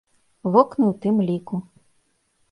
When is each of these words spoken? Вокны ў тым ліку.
Вокны 0.53 0.85
ў 0.91 0.93
тым 1.03 1.19
ліку. 1.27 1.59